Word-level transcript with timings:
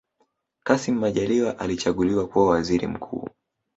kassim 0.63 0.95
majaliwa 0.95 1.59
alichaguliwa 1.59 2.27
kuwa 2.27 2.49
waziri 2.49 2.87
mkuu 2.87 3.29